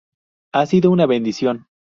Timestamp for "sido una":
0.65-1.05